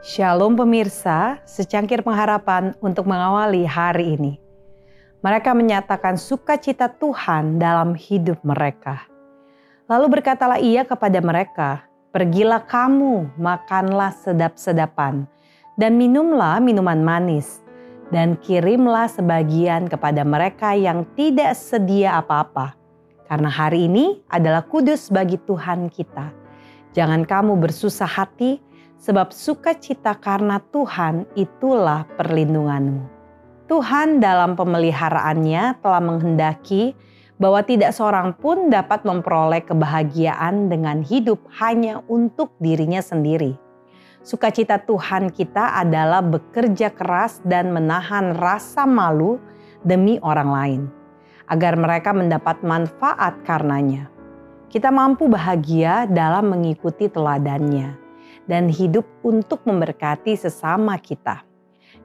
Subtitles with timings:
[0.00, 4.40] Shalom pemirsa, secangkir pengharapan untuk mengawali hari ini.
[5.20, 9.04] Mereka menyatakan sukacita Tuhan dalam hidup mereka.
[9.92, 11.84] Lalu berkatalah ia kepada mereka,
[12.16, 15.28] Pergilah kamu, makanlah sedap-sedapan,
[15.76, 17.60] dan minumlah minuman manis,
[18.08, 22.72] dan kirimlah sebagian kepada mereka yang tidak sedia apa-apa.
[23.28, 26.32] Karena hari ini adalah kudus bagi Tuhan kita.
[26.96, 28.69] Jangan kamu bersusah hati,
[29.00, 33.08] sebab sukacita karena Tuhan itulah perlindunganmu.
[33.66, 36.92] Tuhan dalam pemeliharaannya telah menghendaki
[37.40, 43.56] bahwa tidak seorang pun dapat memperoleh kebahagiaan dengan hidup hanya untuk dirinya sendiri.
[44.20, 49.40] Sukacita Tuhan kita adalah bekerja keras dan menahan rasa malu
[49.80, 50.82] demi orang lain,
[51.48, 54.12] agar mereka mendapat manfaat karenanya.
[54.68, 57.99] Kita mampu bahagia dalam mengikuti teladannya
[58.50, 61.46] dan hidup untuk memberkati sesama kita.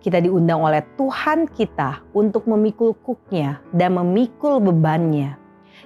[0.00, 5.36] Kita diundang oleh Tuhan kita untuk memikul kuknya dan memikul bebannya.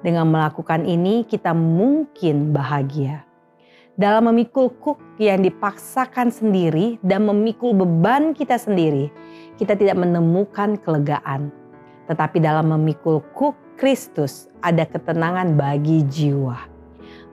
[0.00, 3.28] Dengan melakukan ini kita mungkin bahagia.
[3.98, 9.10] Dalam memikul kuk yang dipaksakan sendiri dan memikul beban kita sendiri,
[9.58, 11.50] kita tidak menemukan kelegaan.
[12.06, 16.77] Tetapi dalam memikul kuk Kristus ada ketenangan bagi jiwa.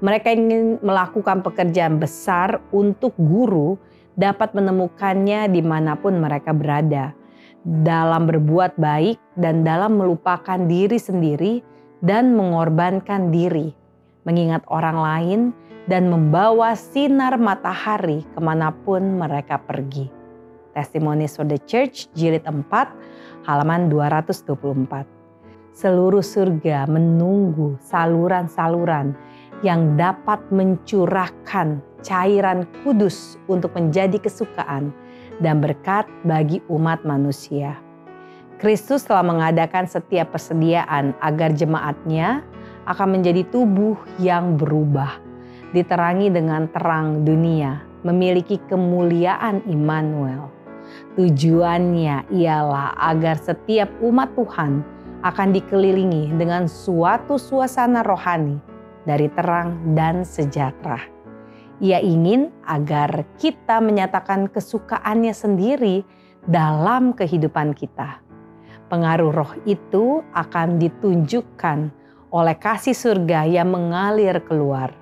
[0.04, 3.80] Mereka ingin melakukan pekerjaan besar untuk guru
[4.16, 7.16] dapat menemukannya di mana pun mereka berada.
[7.66, 11.64] Dalam berbuat baik dan dalam melupakan diri sendiri
[12.04, 13.72] dan mengorbankan diri.
[14.28, 15.40] Mengingat orang lain
[15.86, 20.10] dan membawa sinar matahari ke mana pun mereka pergi.
[20.76, 22.68] Testimonies for the Church jilid 4
[23.48, 25.08] halaman 224.
[25.76, 29.16] Seluruh surga menunggu saluran-saluran
[29.64, 34.92] yang dapat mencurahkan cairan kudus untuk menjadi kesukaan
[35.40, 37.80] dan berkat bagi umat manusia.
[38.56, 42.40] Kristus telah mengadakan setiap persediaan agar jemaatnya
[42.88, 45.20] akan menjadi tubuh yang berubah,
[45.76, 50.48] diterangi dengan terang dunia, memiliki kemuliaan Immanuel.
[51.20, 54.86] Tujuannya ialah agar setiap umat Tuhan
[55.26, 58.75] akan dikelilingi dengan suatu suasana rohani
[59.06, 61.00] dari terang dan sejahtera.
[61.80, 66.02] Ia ingin agar kita menyatakan kesukaannya sendiri
[66.48, 68.22] dalam kehidupan kita.
[68.90, 71.90] Pengaruh roh itu akan ditunjukkan
[72.32, 74.94] oleh kasih surga yang mengalir keluar.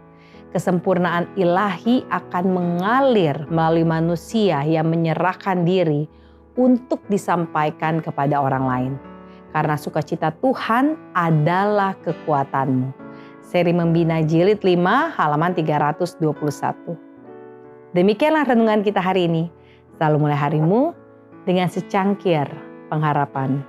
[0.53, 6.05] Kesempurnaan ilahi akan mengalir melalui manusia yang menyerahkan diri
[6.53, 8.93] untuk disampaikan kepada orang lain.
[9.49, 13.02] Karena sukacita Tuhan adalah kekuatanmu
[13.43, 16.23] seri Membina Jilid 5 halaman 321.
[17.93, 19.51] Demikianlah renungan kita hari ini.
[19.99, 20.95] Selalu mulai harimu
[21.43, 22.47] dengan secangkir
[22.87, 23.61] pengharapan.